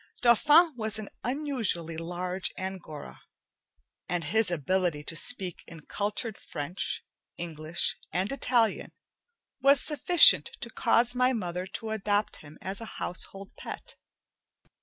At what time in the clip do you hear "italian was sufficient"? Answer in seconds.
8.31-10.45